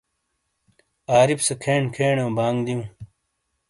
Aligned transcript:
عارف 1.13 1.39
سے 1.47 1.53
کھین 1.63 1.83
کھینو 1.95 2.27
بانگ 2.37 2.57
دیوں۔ 2.65 2.83